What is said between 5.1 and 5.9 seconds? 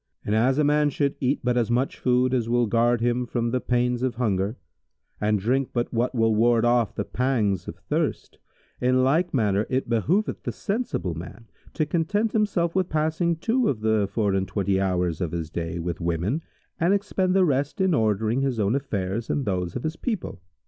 and drink